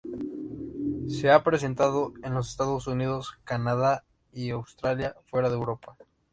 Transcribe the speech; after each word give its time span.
Se 1.07 1.29
ha 1.29 1.43
presentado 1.43 2.13
en 2.23 2.33
los 2.33 2.49
Estados 2.49 2.87
Unidos, 2.87 3.37
Canada 3.43 4.03
y 4.33 4.49
Australia, 4.49 5.15
fuera 5.29 5.49
de 5.49 5.55
Europa. 5.55 5.95